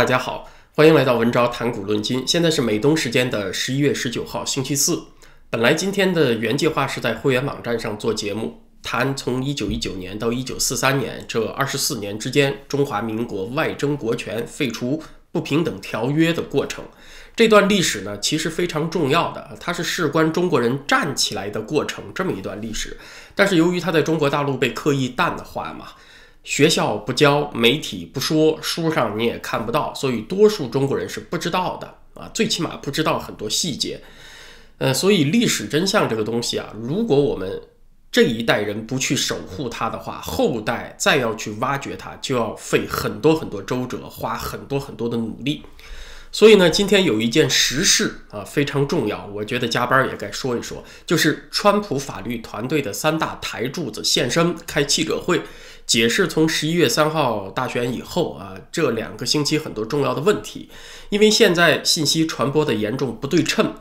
[0.00, 2.26] 大家好，欢迎来到文昭谈股论金。
[2.26, 4.98] 现在是美东时间的十一月十九号星期四。
[5.50, 15.02] 本来今天的原计划是在会员网站上做节目，谈从一九一九年到一九四三年这二十四年之间，中华民国外争国权、废除
[15.32, 16.82] 不平等条约的过程。
[17.36, 22.96] 这段历史呢，其实非常重要的，它是事关中国人站起来的过程，这么一段历史。
[23.34, 25.88] 但是由于它在中国大陆被刻意淡化嘛。
[26.42, 34.00] 学校不教，媒体不说，书上你也看不到，所以多数中国人是不知道的啊，最起码不知道很多细节。
[34.78, 37.60] 呃，所以历史真相这个东西啊，如果我们
[38.10, 45.62] 这一代人不去守护它的话，后代再要去挖掘它，就要费很多很多周折，花很多很多的努力。
[46.32, 55.42] 所以呢，今天有一件实事啊，非常重要，我觉得加班也该说一说，就是川普法律团队的三大台柱子现身开记者会。
[55.90, 60.70] 解释从十一月三号大选以后啊，这两个星期很多重要的问题，
[61.08, 63.74] 因为现在信息传播的严重不对称，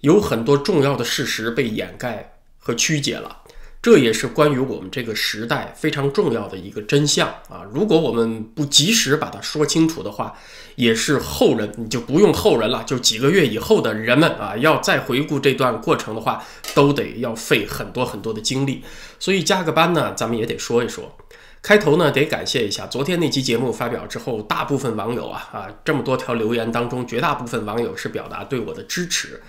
[0.00, 3.39] 有很多重要的事实被掩盖和曲解了，
[3.82, 7.64] 这也是关于我们这个时代非常重要的一个真相啊！
[7.72, 10.34] 如果我们不及时把它说清楚的话，
[10.76, 18.84] 也是后人你就不用后人了，就几个月以后的人们啊，要再回顾这段过程的话，都得要费很多很多的精力，
[19.18, 21.16] 所以加个班呢，咱们也得说一说。
[21.62, 29.42] 开头呢，得感谢一下昨天那期节目发表之后，大部分网友啊啊，这么多条留言当中，绝大部分网友是表达对我的支持。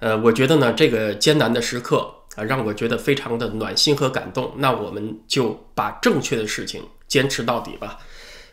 [0.00, 4.52] 呃，我觉得呢，这个艰难的时刻啊，让我觉得非常的暖心和感动。
[4.58, 7.98] 那我们就把正确的事情坚持到底吧。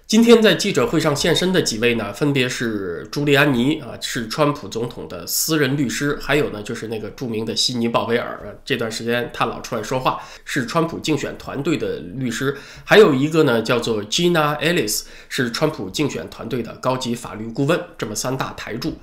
[0.07, 18.95] 今天在记者会上现身的几位呢，分别是朱利安尼啊，是川普总统的私人律师，还有呢就是那个著名的悉尼鲍威尔，这段时间他老出来说话，是川普竞选团队的律师，还有一个呢叫做 Gina Ellis，是川普竞选团队的高级法律顾问，这么三大台柱。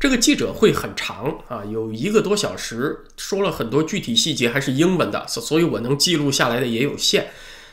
[0.00, 7.30] 这个记者会很长啊，有一个多小时，说了很多具体细节，还是英文的，所所以我能记录下来的也有限。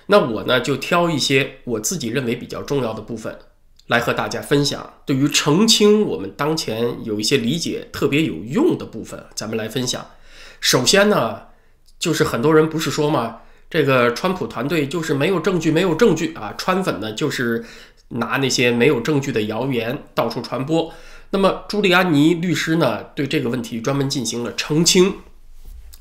[0.07, 3.37] 那我呢，就挑一些我自己认为比较重要的部分
[3.87, 4.93] 来和大家分享。
[5.05, 10.03] 对于澄清我们当前有一些理解特别有用的部分，咱们来分享。
[10.59, 11.41] 首先呢，
[11.99, 17.63] 就是很多人不是说嘛，这个川普团队就是没有证据，没有证据啊，川粉呢就是
[18.09, 20.91] 拿那些没有证据的谣言到处传播。
[21.31, 25.15] 那么朱利安尼律师呢，对这个问题专门进行了澄清。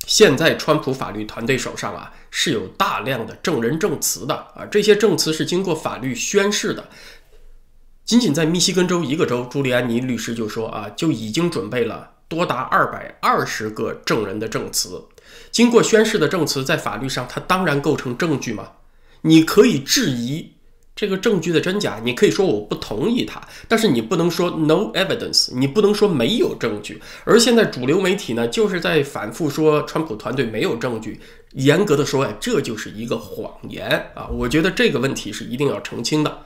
[0.07, 6.89] 现在川普法律团队手上啊是有大量的证人证词的啊，这些证词是经过法律宣誓的。
[8.05, 15.03] 仅仅在密西根州一个州，朱利安尼律师就说啊，就已经准备了多达二百二十个证人的证词。
[15.51, 18.73] 经过宣誓的证词，在法律上它当然构成证据嘛，
[19.23, 20.53] 你可以质疑。
[20.97, 27.03] 这个证据的真假，你可以说我不同意他，但是你不能说 no evidence，你不能说没有证据。
[27.25, 31.21] 而现在主流媒体呢，就是在反复说川普团队没有证据。
[31.55, 34.29] 严格的说呀，这就是一个谎言啊！
[34.29, 36.39] 我觉得这个问题是一定要澄清的。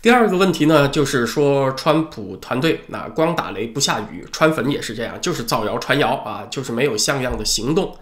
[0.00, 7.96] 第二个问题呢，就是说川普团队那光打雷不下雨，川粉也是这样，就是造谣传谣啊，就是没有像样的行动。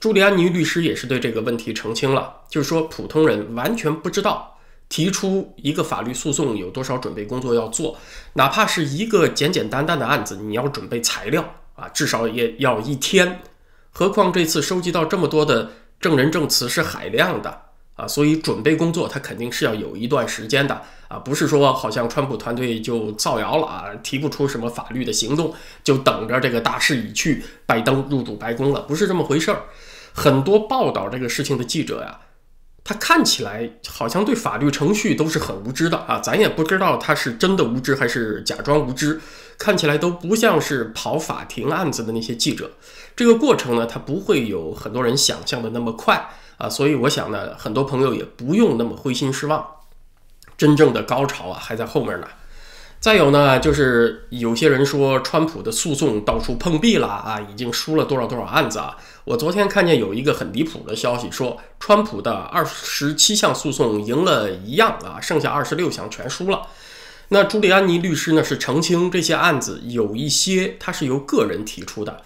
[0.00, 4.57] 朱利安尼律师也是对这个问题澄清了，就是说普通人完全不知道。
[4.88, 7.98] 提出一个法律诉讼有多少准备工作要做？
[8.32, 11.44] 哪怕是一个简简单单的案子，你要准备材料
[11.74, 13.40] 啊，至少也要一天。
[13.90, 17.62] 何况这次收集到这么多的证人证词是海量的
[17.96, 25.52] 啊，所以准备工作它肯定是要有一段时间的啊，不是说好像川普团队就造谣了啊，提不出什么法律的行动，
[25.84, 29.64] 就等着这个大势已去，拜登入主白宫了，不是这么回事儿。
[30.14, 32.20] 很多报道这个事情的记者呀。
[32.88, 39.20] 他看起来好像对法律程序都是很无知的啊，咱也不知道他是真的无知还是假装无知，
[39.58, 42.70] 看起来都不像是跑法庭案子的那些记者。
[43.14, 49.62] 这个过程呢，他不会有很多人想象的那么快啊，所以我想呢，很多朋友也不用那么灰心失望，
[50.56, 52.26] 真正的高潮啊还在后面呢。
[53.00, 58.96] 再有呢，就是有些人说川普的诉讼到处碰壁了啊，已经输了多少多少案子啊。
[59.24, 66.62] 我昨天看见有一个很离谱的消息，说川普的二十七项诉讼赢了一样啊，剩下二十六项全输了。
[67.28, 72.22] 那朱利安尼律师呢是澄清这些案子有一些他是由个人提出的。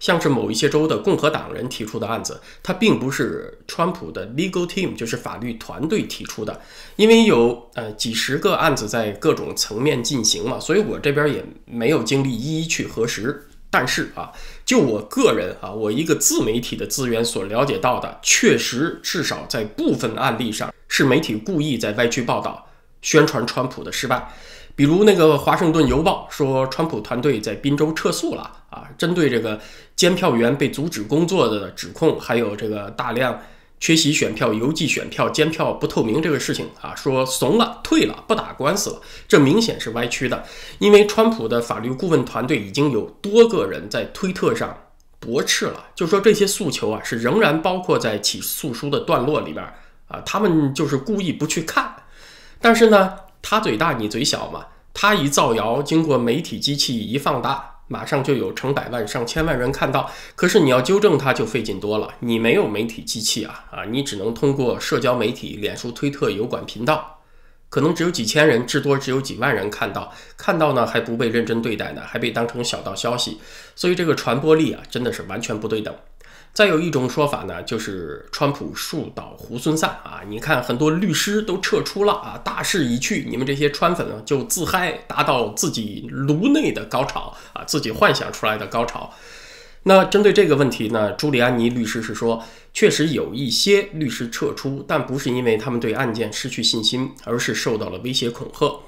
[0.00, 6.60] 像是某一些州的共和党人提出的案子，它并不是川普的 legal team，就是法律团队提出的，
[6.96, 13.44] 因为有呃几十个案子在各种层面进行嘛，所以我这边也没有精力一一去核实。
[13.70, 14.32] 但是啊，
[14.64, 22.66] 就我个人啊，我一个自媒体的资源所了解到的，确实至少在部分案例上是媒体故意在歪曲报道，
[23.02, 24.32] 宣传川普的失败。
[24.74, 29.60] 比如那个《华盛顿邮报》说，川普团队在宾州撤诉了啊，针对这个
[29.96, 33.40] 监票员被阻止工作的指控，还有这个大量
[33.80, 40.44] 缺席选票、邮寄选票、监票不透明这个事情啊，说怂了、退了、不打官司了，这明显是歪曲的。
[40.78, 44.76] 因为川普的法律顾问团队已经有多个人在推特上
[45.18, 49.64] 驳斥了，就说这些诉求啊是仍然包括在起诉书的段落里边
[50.08, 51.94] 啊，他们就是故意不去看，
[52.60, 53.14] 但是呢。
[53.40, 54.66] 他嘴大，你嘴小嘛。
[54.92, 60.10] 他一造谣，经过媒体机器一放大，马上就有成百万、上千万人看到。
[60.36, 62.14] 可是你要纠正它，就费劲多了。
[62.20, 63.84] 你没有媒体机器啊啊！
[63.84, 67.20] 你只能通过社交媒体、脸书、推特、油管频道，
[67.68, 70.12] 可能只有几千人，至多只有几万人看到。
[70.36, 73.38] 看到呢，还不被认真对待呢，还被当成小道消息。
[73.74, 75.94] 所以这个传播力啊，真的是完全不对等。
[76.52, 80.22] 再有一种说法呢，就是川普树倒猢狲散啊！
[80.28, 89.12] 你看很多律师都撤出了啊，大势已去，你们这些川粉呢就自嗨，达到自己颅内的高潮啊，自己幻想出来的高潮。
[89.84, 92.42] 那针对这个问题呢，朱利安尼律师是说，
[92.74, 98.80] 确实有一些律师撤出，但不是因为他们对案件失去信心，而是受到了威胁恐吓。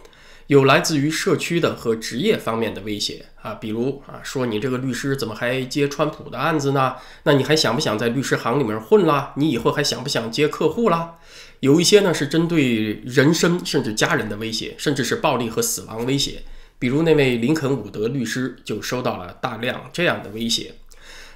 [0.51, 6.97] 有来自于社区的和职业方面的威胁啊，比如啊，说你这个律师怎么还接川普的案子呢？
[7.23, 9.33] 那你还想不想在律师行里面混啦？
[9.37, 11.19] 你以后还想不想接客户啦？
[11.61, 16.43] 有一些呢是针对人身甚至家人的威胁，甚至是暴力和死亡威胁。
[16.81, 20.75] 比如那位林肯伍德律师就收到了大量这样的威胁。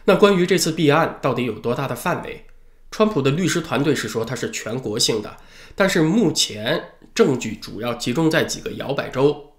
[0.06, 2.44] 那关于这次弊案到底有多大的范围？
[2.90, 5.36] 川普的律师团队是说它是全国性的，
[5.76, 6.86] 但是目前。
[7.14, 9.52] 证据主要集中在几个摇摆州。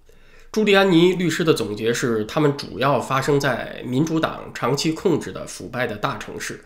[0.51, 6.63] 朱利安尼律师的总结是，他们主要发生在民主党长期控制的腐败的大城市。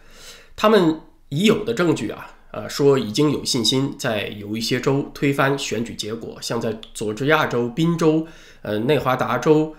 [0.56, 8.28] 他们已有的证据啊，呃，说已经有信心在有一些州推翻选举结果，像在佐治亚州、宾州、
[8.62, 9.76] 呃内华达州、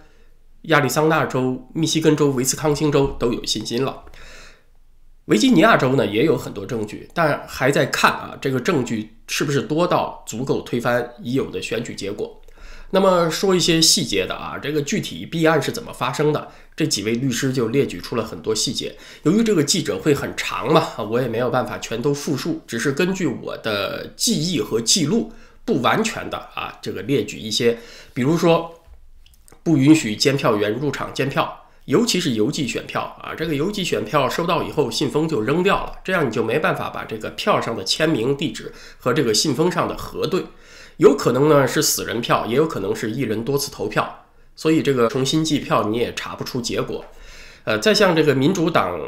[0.63, 4.05] 亚利桑那州、密西根州、维斯康星州都有信心了。
[5.31, 12.43] 维吉尼亚州呢也有很多证据，但还在看啊，这个证据是不是多到足够推翻已有的选举结果？
[12.91, 16.49] 那么说一些细节的啊，这个具体弊案是怎么发生的？
[16.75, 18.97] 这几位律师就列举出了很多细节。
[19.23, 25.33] 由于这个记者会很长嘛，我也没有办法全都复述，只是根据我的记忆和记录，
[25.65, 27.79] 不完全的啊，这个列举一些，
[28.13, 28.83] 比如说
[29.63, 31.60] 不允许监票员入场监票。
[31.87, 40.45] 尤其是邮寄选票啊，这个邮寄选票收到以后，信封就扔掉了，这样你就没办法把这个票上的签名、地址和这个信封上的核对。
[40.99, 47.05] 有可能呢是死人票，也有可能是一人多次投票，所以这个重新计票你也查不出结果。
[47.65, 49.01] 呃，再像这个民主党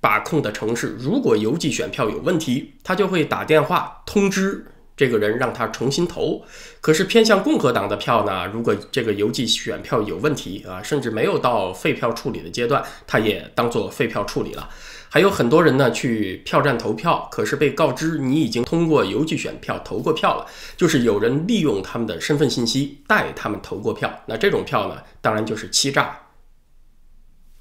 [0.00, 4.66] 把控的城市，如果邮寄选票有问题，他就会打电话通知。
[4.98, 6.44] 这个人让他重新投，
[6.80, 8.48] 可是偏向共和党的票呢？
[8.48, 14.68] 如果这个邮寄选票有问题啊，甚至没有到废票处理的阶段，他也当做废票处理了。
[15.08, 20.44] 还有很多人呢去票站投票，可是被告知你已经通过邮寄选票投过票了，
[20.76, 24.12] 就是有人利用他们的身份信息代他们投过票。
[24.26, 26.18] 那这种票呢，当然就是欺诈，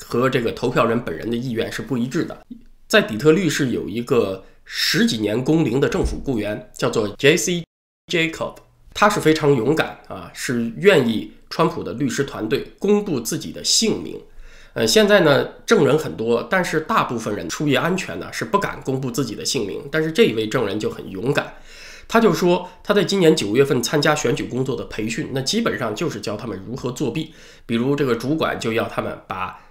[0.04, 2.36] 和这个投票人本人的意愿是不一致的。
[2.88, 4.44] 在底特律是有一个。
[4.70, 7.64] 十几年工龄的政府雇员叫做 J.C.
[8.12, 8.56] Jacob，
[8.94, 14.22] 他是非常勇敢啊，是愿意川普的律师团队公布自己的姓名。
[14.74, 19.88] 呃，现在呢证人很多，但是大部分人出于安全呢是不敢公布自己的姓名。
[19.90, 21.54] 但是这一位证人就很勇敢，
[22.10, 27.34] 他就说他在今年九月份参加选举工作的培训，那基本上就是教他们如何作弊，
[27.66, 29.62] 比如这个主管就要他们把。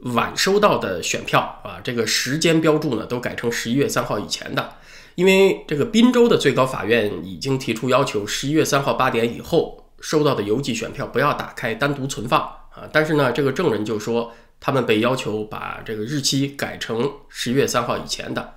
[0.00, 4.74] 晚收到的选票啊，这个时间标注呢都改成十一月三号以前的，
[5.14, 12.88] 因为这个宾州的最高法院已经提出要求，十一月三号八点以后收到的邮寄选票不要打开单独存放啊。
[12.92, 18.52] 但是呢，这个证人就说他们被要求把这个日期改成十一月三号以前的。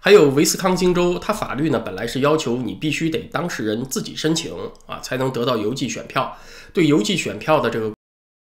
[0.00, 4.54] 还有威斯康星州，它法律呢本来是要求你必须得当事人自己申请
[4.86, 6.36] 啊，才能得到邮寄选票。
[6.72, 7.92] 对邮寄选票的这个。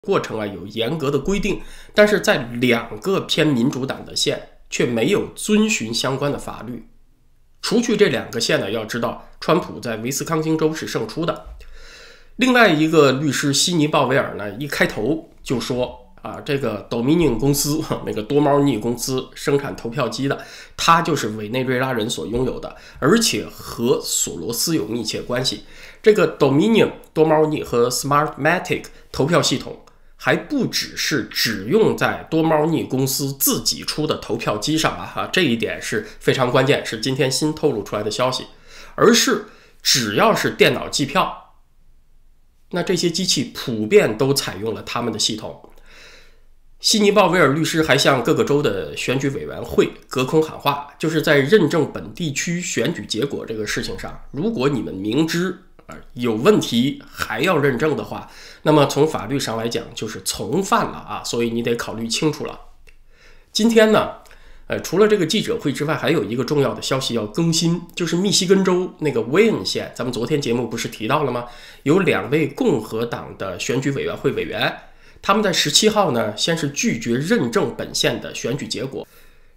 [0.01, 1.62] 过程啊有严格的规定，
[1.93, 6.88] 但是在两个偏民主党的县却没有遵循相关的法律。
[7.62, 11.46] 除去这两个县呢，要知道川普在威斯康星州是胜出的。
[12.38, 20.43] 另外一个律师悉尼鲍威尔呢，一开头就说啊，这个 Dominion 公司 那个多猫腻公司生产投票机的，
[20.75, 25.65] 它就是委内瑞拉人所拥有的，而且和索罗斯有密切关系。
[26.01, 29.77] 这个 Dominion 多猫腻和 Smartmatic 投票系统。
[30.24, 38.46] 还不只是只用在多猫腻公司自己出的投票机上啊，哈，这一点是非常关键，是今天新透露出来的消息，
[38.94, 39.46] 而是
[39.82, 41.56] 只要是电脑计票，
[42.70, 45.72] 那这些机器普遍都采用了他们的系统。
[46.80, 55.58] 悉尼鲍威尔律师还向各个州的选举委员会隔空喊话，就是在认证本地区选举结果这个事情上，如果你们明知
[56.14, 58.30] 有问题还要认证的话，
[58.64, 62.60] 那么从法律上来讲就是从犯了啊，所以你得考虑清楚了。
[63.52, 64.12] 今天呢，
[64.68, 71.46] 呃，除了这个记者会之外，还有一个重要的消息要更新，就是密西根州那个威恩县，咱们昨天节目不是提到了吗？
[71.84, 74.74] 有两位共和党的选举委员会委员。
[75.22, 79.06] 他们在十七号呢，先是拒绝认证本县的选举结果，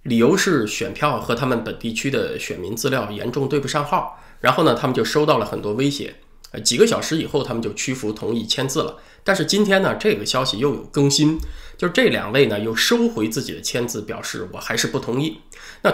[0.03, 4.21] 理由是选票和他们本地区的选民资料严重对不上号。
[4.41, 6.15] 然后呢，他们就收到了很多威胁。
[6.55, 8.97] 呃，几个小时以后，他们就屈服同意签字了。
[9.25, 11.37] 但是今天呢，这个消息又有更新，
[11.77, 15.41] 就是这两位呢又收回自己的签字，表示我还是不同意。
[15.83, 15.93] 那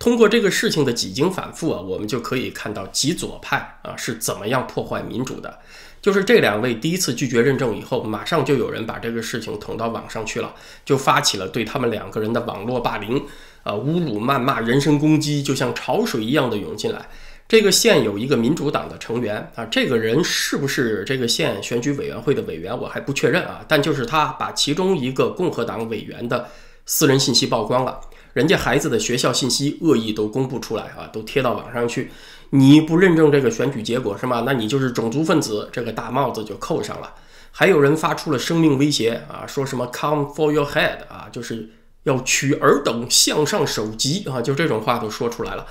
[0.00, 5.60] 通过这个事情的几经反复啊，我们就可以看到极左派啊是怎么样破坏民主的。
[6.00, 10.52] 就是这两位第一次拒绝认证以后，马上就有人把这个事情捅到网上去了，
[10.84, 13.24] 就发起了对他们两个人的网络霸凌，
[13.62, 17.06] 啊，侮辱、谩骂、人身攻击，就像潮水一样的涌进来。
[17.52, 23.62] 这个县有一个民主党的成员啊，这个人是不是这个县选举委员会的委员，我还不确认啊。
[23.68, 26.48] 但就是他把其中一个共和党委员的
[26.86, 28.00] 私人信息曝光了，
[28.32, 32.10] 人家孩子的学校信息恶意都公布出来啊，都贴到网上去。
[32.48, 34.44] 你不认证这个选举结果是吗？
[34.46, 37.12] 那你就是种族分子，这个大帽子就扣上了。
[37.50, 41.68] 还有人发出了生命威胁啊，说什么 “come for your head” 啊，就是
[42.04, 45.66] 要取尔等向上首级啊，就这种话都说出来了。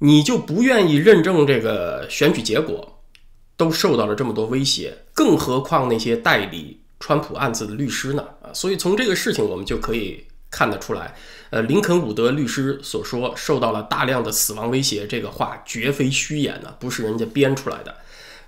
[0.00, 3.00] 你就不愿意认证这个选举结果，
[3.56, 8.24] 都受到了这么多威胁，更何况那些代理川普案子的律师呢？
[8.42, 10.24] 啊，所以从这个事情我们就可以。
[10.52, 11.14] 看得出来，
[11.50, 17.94] 呃，林肯伍德律师所说受到了大量的死亡威胁，这个话绝非虚言呢，不是人家编出来的。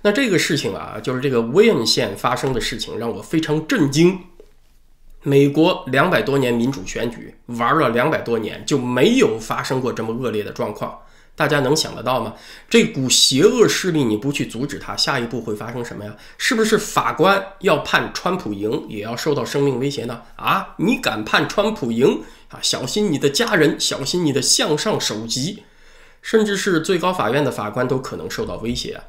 [0.01, 4.19] 那这个事情啊，就是这个威恩县发生的事情，让我非常震惊。
[5.23, 10.99] 美国两百多年民主选举玩了两百多年，就没有发生过这么恶劣的状况。
[11.35, 12.35] 大家能想得到吗？
[12.69, 16.15] 这股邪恶势力，你不去阻止它，下一步会发生什么呀？
[16.37, 20.21] 是不是法官要判川普赢，也要受到生命威胁呢？
[20.35, 22.59] 啊，你敢判川普赢啊？
[22.61, 25.63] 小心你的家人，小心你的向上首级，
[26.21, 29.01] 甚至是最高法院的法官都可能受到威胁。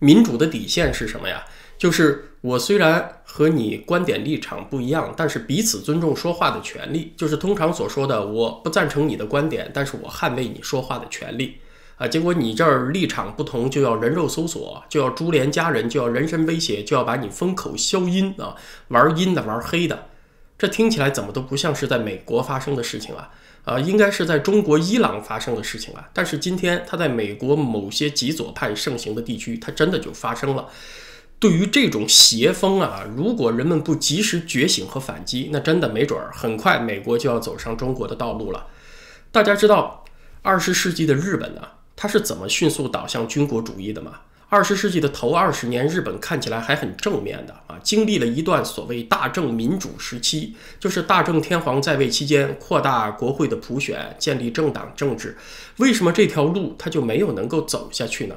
[0.00, 1.44] 民主的底线是什么呀？
[1.78, 11.58] 就是我虽然和你观点立场不一样，但是彼此尊重说话的权利，就是通常所说的我不赞成你的观点，但是我捍卫你说话的权利
[11.96, 12.08] 啊。
[12.08, 18.56] 结果你这儿立场不同，就要人肉搜索，就要株连家人，就要人身威胁，就要把你封口消音啊，
[18.88, 20.06] 玩阴的，玩黑的，
[20.56, 23.30] 这听起来怎么都不像是在美国发生的事情啊
[23.64, 26.08] 啊，应该是在中国伊朗发生的事情啊。
[26.14, 30.66] 但是今天它在美国某些极左派盛行的地区，它真的就发生了。
[31.40, 38.66] 对于这种邪风啊，如果人们不及时觉醒和反击，那真的没准儿很快美国就要走上中国的道路了。
[39.32, 40.04] 大家知道
[40.42, 41.62] 二十世纪的日本呢，
[41.96, 44.20] 它是怎么迅速导向军国主义的吗？
[44.50, 55.38] 二十世纪的头二十年，日本看起来还很正面的啊，经历了一段所谓大正民主时期，就是大正天皇在位期间，扩大国会的普选，建立政党政治。
[55.78, 58.34] 为什么这条路它就没有能够走下去呢？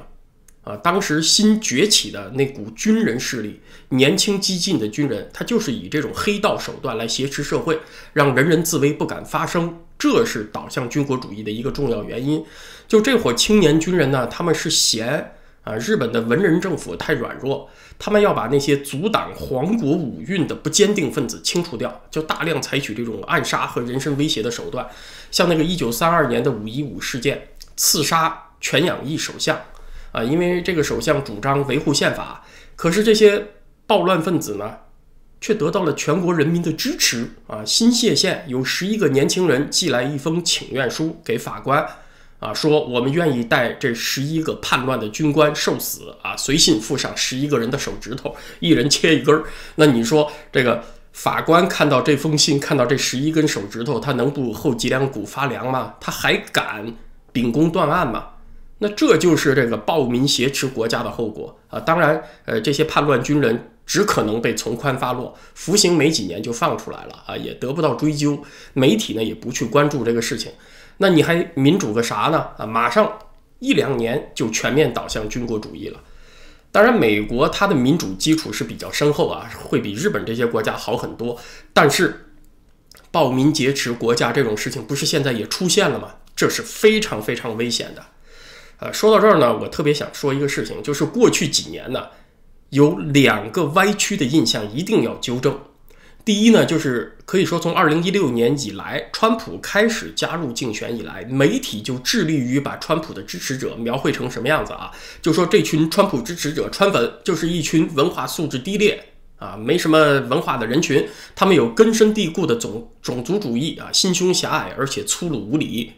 [0.64, 7.78] 啊，当时新崛起的那股军人势力，年轻激进的军人，他就是以这种黑道手段来挟持社会，
[8.14, 12.42] 让人人自危不敢发声，这是导向军国主义的一个重要原因。
[12.88, 17.68] 就这伙青年军人呢，他们是嫌啊日本的文人政府太软弱，
[17.98, 24.88] 他们要把那些阻挡皇国武运的不坚定分子清除掉，就大量采取这种暗杀和人身威胁的手段，
[25.30, 29.60] 像那个一九三二年的五一五事件，刺杀全养义首相。
[30.14, 32.44] 啊，因为这个首相主张维护宪法，
[32.76, 33.48] 可是这些
[33.84, 34.76] 暴乱分子呢，
[35.40, 37.32] 却得到了全国人民的支持。
[37.48, 41.84] 啊，新泻县有十一个年轻人寄来一封请愿书给法官，
[42.38, 46.14] 啊，说我们愿意带这十一个叛乱的军官受死。
[46.22, 49.42] 啊，随信附上十一个人的手指头，一人切一根儿。
[49.74, 55.96] 那你说这个法官看到这封信，看到这十一根手指头，他能不后脊梁骨发凉吗？
[56.00, 56.94] 他还敢
[57.32, 58.26] 秉公断案吗？
[58.78, 61.78] 那这就是这个暴民挟持国家的后果啊！
[61.80, 68.42] 当然，呃，这些叛乱军人只可能被从宽发落，服刑没几年就放出来了啊，也得不到追究。
[68.72, 70.52] 媒体呢也不去关注这个事情，
[70.98, 72.48] 那你还民主个啥呢？
[72.58, 73.18] 啊，马上
[73.60, 76.00] 一两年就全面倒向军国主义了。
[76.72, 81.38] 当然，美国它的民主基础是比较深厚啊，会比日本这些国家好很多。
[81.72, 82.26] 但是，
[83.12, 86.16] 暴民劫持国家这种事情不是现在也出现了吗？
[86.34, 88.04] 这是非常非常危险的。
[88.78, 92.06] 呃，说到这儿呢，我特别想说一个事情，就是过去几年呢，
[92.70, 95.58] 有两个歪曲的印象一定要纠正。
[96.24, 104.90] 第一呢，就是可以说从二零一六年以来，川普开始加入竞选以来，媒体就致力于把川普的支持者描绘成什么样子啊？
[105.20, 109.04] 就说这群川普支持者川粉就是一群文化素质低劣
[109.36, 115.92] 啊，没什么文化的人群，他们有根深蒂固的种种族主义啊，心胸狭隘，而且粗鲁无礼，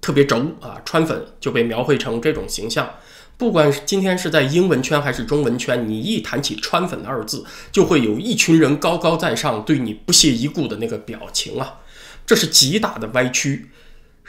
[0.00, 2.90] 特别轴啊，川粉就被描绘成这种形象。
[3.36, 11.78] 不管是今天是在英文圈还是中文圈，你一谈起“川粉”二字，就会有一群人高高在上，对你不屑一顾的那个表情啊，
[12.26, 13.70] 这是极大的歪曲。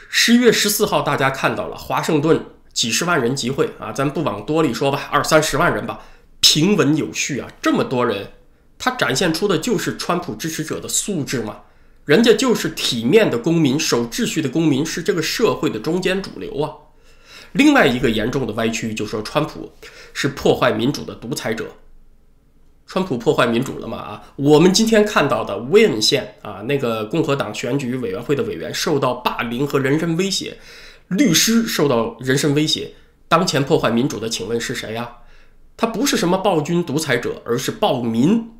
[0.08, 6.00] 十一月十四号，大家看到了华盛顿几十万人集会啊，咱不往多里说吧，二三十万人吧，
[6.40, 8.30] 平稳有序啊，这么多人，
[8.78, 11.58] 他展现出的就是川普支持者的素质吗？
[12.04, 16.72] 人家就是体面的公民，守秩序的公民，是这个社会的中间主流啊。
[17.52, 19.72] 另外一个严重的歪曲，就说川普
[20.12, 21.66] 是破坏民主的独裁者。
[22.86, 23.96] 川普破坏民主了吗？
[23.98, 30.58] 啊，我们今天看到的威恩县啊，那个共和党选举委员会的委员受到霸凌和人身威胁，
[31.08, 32.92] 律师受到人身威胁，
[33.28, 35.18] 当前破坏民主的，请问是谁呀？
[35.76, 38.50] 他不是什么暴君独裁者，而是暴民。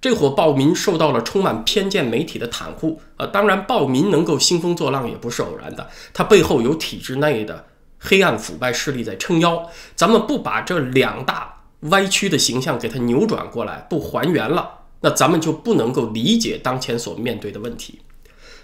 [0.00, 7.66] 这伙暴民受到了充满偏见媒体的袒护呃，当然，暴民能够兴风作浪也不是偶然的，他背后有体制内的。
[8.02, 14.70] 黑暗腐败势力在撑腰，咱们不把这两大歪曲的形象给它扭转过来，不还原了，
[15.02, 18.00] 那咱们就不能够理解当前所面对的问题。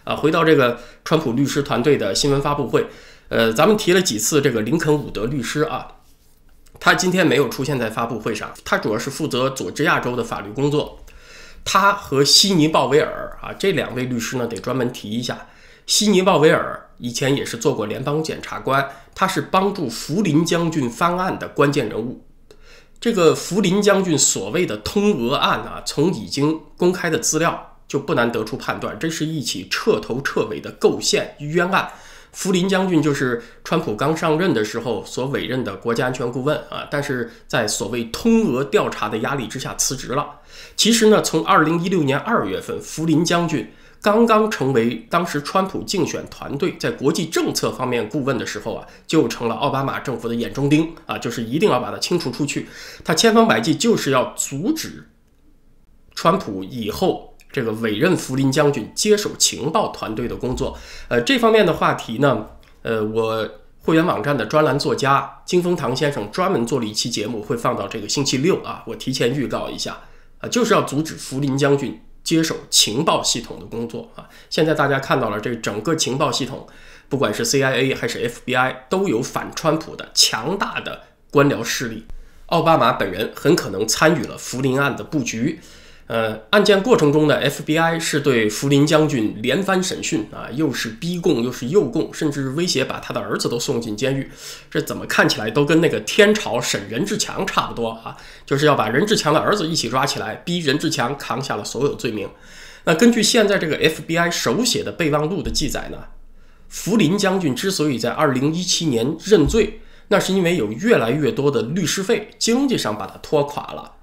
[0.04, 2.86] 啊，回到这个川普律师团队的新闻发布会，
[3.28, 5.86] 呃，咱们提了几次这个林肯伍德律师啊，
[6.80, 10.98] 他今天没有出现在发布会上，他主要是负责佐治亚州的法律工作。
[11.66, 15.48] 他和悉尼鲍威尔啊这两位律师呢，得专门提一下。
[15.84, 22.24] 悉尼鲍威尔以前也是做过联邦检察官，他是帮助福林将军翻案的关键人物。
[23.00, 31.90] 这个福林将军所谓的通俄案啊，从已经公开的资料就不难得出判断，这是一起彻头彻尾的构陷冤案。
[32.36, 40.40] 福林将军就是川普刚上任的时候所委任的国家安全顾问啊，但是在所谓通俄调查的压力之下辞职了。
[40.76, 43.72] 其实呢，从二零一六年二月份，福林将军。
[44.02, 52.68] 刚刚成为当时川普竞选团队在国际政策方面顾问的时候啊，就成了奥巴马政府的眼中钉啊，就是一定要把它清除出去。
[53.02, 55.08] 他千方百计就是要阻止
[56.14, 60.76] 川普以后这个委任福林将军接手情报团队的工作。
[61.08, 62.48] 呃，这方面的话题呢，
[62.82, 63.48] 呃，我
[63.80, 69.98] 会员网站的专栏作家金风堂先生专门做了一期节目，会放到这个星期六啊，我提前预告一下
[70.40, 71.98] 啊，就是要阻止福林将军。
[72.22, 74.28] 接手情报系统的工作啊！
[74.50, 76.66] 现在大家看到了，这整个情报系统，
[77.08, 82.04] 不管是 CIA 还是 FBI，都有反川普的强大的官僚势力。
[82.46, 85.60] 奥巴马本人很可能参与了福林案的布局。
[86.08, 94.30] 呃，案件过程中的 FBI 是对福林将军连番审讯啊，又是逼供又是诱供，甚至威胁把他的儿子都送进监狱。
[94.70, 98.16] 这怎么看起来都跟那个天朝审任志强差不多啊？
[98.46, 102.28] 就是要把任志强的儿子一起抓起来，逼任志强扛下了所有罪名。
[102.84, 106.04] 那根据现在这个 FBI 手写的备忘录的记载呢，
[106.68, 113.94] 福林将军之所以在2017年认罪，那是因为有越来越多的律师费，经济上把他拖垮了。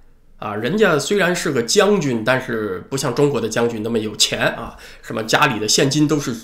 [0.44, 6.36] 啊，人家虽然是个将军，但是不像中国的将军那么有钱啊，什么家里的现金都是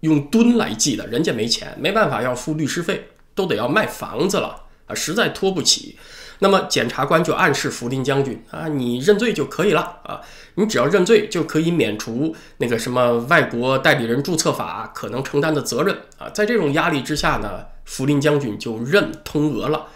[0.00, 5.96] 用吨来计的，人家没钱，没办法要付律师费，都得要卖房子了啊，实在拖不起。
[6.40, 10.20] 那么检察官就暗示福林将军啊，你认罪就可以了啊，
[10.56, 16.28] 你只要认罪就可以免除那个什么外国代理人注册法可能承担的责任啊。
[16.30, 19.86] 在这种压力之下呢，福林将军就认通俄了。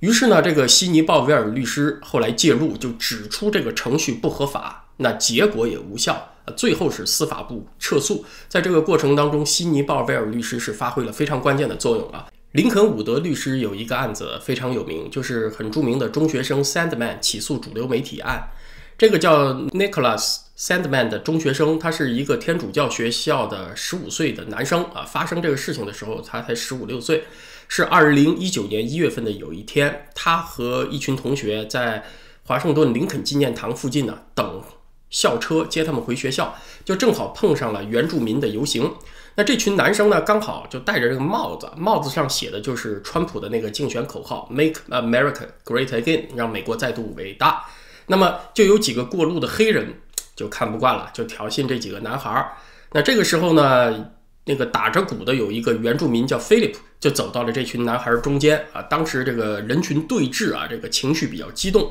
[0.00, 8.24] 于是呢，这个悉尼鲍威尔律师后来介入，就指出这个程序不合法，那结果也无效，最后是司法部撤诉。
[8.48, 12.26] 在这个过程当中，悉尼鲍威尔律师是发挥了非常关键的作用啊。
[12.52, 18.48] 林肯伍德律师有一个案子非常有名，就是很著名的中学生 Sandman 起诉主流媒体案。
[18.96, 25.04] 这个叫 Nicholas Sandman 的中学生，他是一个天主教学校的十五岁的男生啊。
[25.04, 27.24] 发生这个事情的时候，他才十五六岁。
[27.72, 32.02] 是二零一九年一月份的有一天，他和一群同学在
[32.44, 34.60] 华盛顿林肯纪念堂附近呢等
[35.08, 36.52] 校车接他们回学校，
[36.84, 38.92] 就正好碰上了原住民的游行。
[39.36, 47.66] 那这群男生呢，刚好就戴着这个帽子，帽子上写的就是川普的那个竞选口号 “Make America Great Again”，让美国再度伟大。
[48.08, 49.94] 那么就有几个过路的黑人
[50.34, 52.50] 就看不惯了，就挑衅这几个男孩儿。
[52.90, 54.10] 那这个时候呢？
[54.50, 58.82] 那个打着鼓的有一个原住民叫 Philip，就走到了这群男孩中间啊。
[58.82, 61.88] 当时这个人群对峙啊，这个情绪比较激动。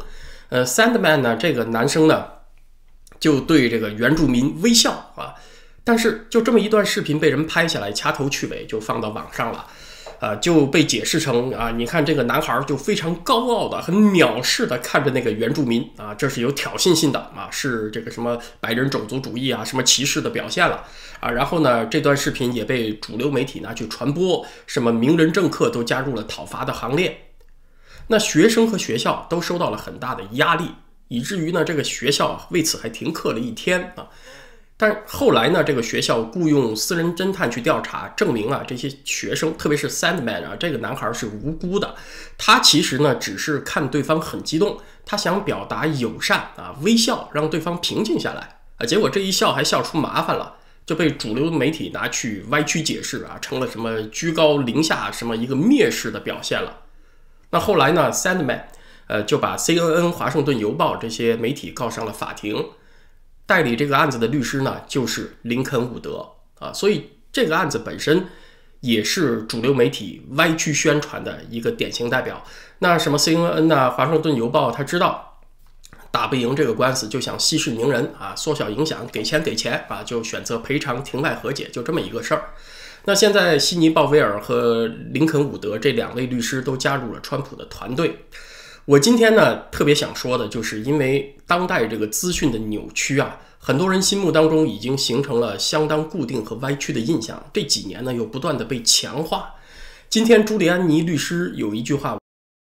[0.50, 2.26] 呃，Sandman 呢，这个男生呢，
[3.18, 5.36] 就对这个原住民微笑啊。
[5.86, 9.66] 但是就这么一段视频被人拍下来，掐头去尾就放到网上了。
[10.20, 20.84] 啊，就被解释成啊，你看这个男孩就非常高傲的、很藐视的看着那个原住民啊，这是有挑衅性的啊，是这个什么白人种族主义啊、什么歧视的表现了
[21.22, 21.32] 啊。
[21.32, 27.26] 然后呢，这段视频也被主流媒体拿去传播，什么名人政客都加入了讨伐的行列。
[28.08, 30.66] 那学生和学校都受到了很大的压力，
[31.08, 34.08] 以至于呢，这个学校为此还停课了一天啊。
[34.82, 41.96] 但后来呢，这个学校雇佣私人侦探去调查，证明啊，这些学生，特别是 Sandman 啊，这个男孩是无辜的。
[42.38, 48.86] 他其实呢，只是看对方很激动，他想表达友善啊，微笑让对方平静下来啊。
[48.86, 56.84] 结果这一笑还笑出麻烦了，就被主流媒体拿去歪曲解释啊，成了什么居高临下，什么一个蔑视的表现了。
[57.50, 58.62] 那后来呢，Sandman
[59.08, 62.66] 呃就把 CNN、华盛顿邮报这些媒体告上了法庭。
[63.50, 66.24] 代理这个案子的律师呢，就是林肯伍德
[66.60, 68.28] 啊，所以这个案子本身
[68.82, 72.46] 也是主流媒体歪曲宣传的一个典型代表。
[72.78, 75.40] 那什么 CNN 呐，华盛顿邮报，他知道
[76.12, 82.52] 打不赢这个官司，就想息事宁人啊，缩小影响，给钱给钱啊，就选择赔偿庭外和解，就这么一个事儿。
[83.06, 88.26] 那现在悉尼鲍威尔和林肯伍德这两位律师都加入了川普的团队。
[88.90, 97.40] 我今天呢特别想说的，就是因为当代这个资讯的扭曲啊，很多人心目当中已经形成了相当固定和歪曲的印象。
[97.54, 99.54] 这几年呢又不断的被强化。
[100.10, 102.18] 今天朱利安尼律师有一句话，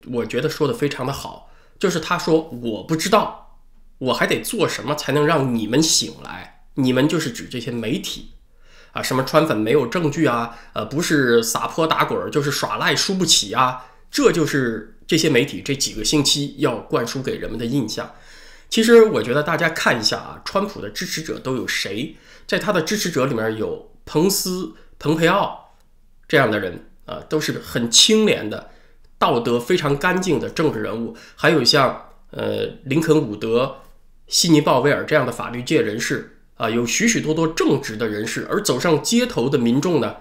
[0.09, 3.59] 我觉得说的非常的好，就是他说：“我不知道，
[3.97, 6.61] 我还得做什么才能让你们醒来？
[6.75, 8.29] 你们就是指这些媒体
[8.93, 18.15] 啊，什么川粉没有证据啊，呃，不是撒泼打滚，就是耍赖输不起啊，这就是。”这些媒体这几个星期要灌输给人们的印象，
[18.69, 22.15] 其实我觉得大家看一下啊，川普的支持者都有谁？
[22.47, 25.75] 在他的支持者里面有彭斯、蓬佩奥
[26.27, 28.71] 这样的人啊，都是很清廉的、
[29.17, 33.77] 道德非常干净的政治人物，还有像呃林肯伍德、
[34.27, 40.15] 悉尼鲍威尔这样的法律界人士啊，有许许多多正直的人士，而走上街头的民众呢？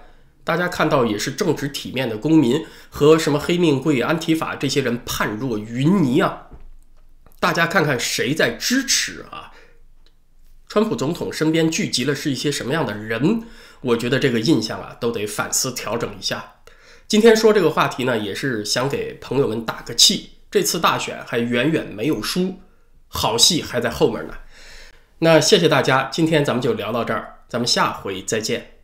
[0.45, 6.47] 大家看到也是正直体面的公民，和什么黑命贵、安提法这些人判若云泥啊！
[7.39, 9.51] 大家看看谁在支持啊？
[10.69, 13.43] 川普总统身边聚集了是一些什么样的人？
[13.81, 16.53] 我觉得这个印象啊，都得反思调整一下。
[17.07, 20.31] 今天说这个话题呢，也是想给朋友们打个气。
[20.51, 22.59] 这次大选还远远没有输，
[23.07, 24.35] 好戏还在后面呢。
[25.19, 28.74] 那谢谢大家，今天咱们就聊到这儿，咱们下回再见。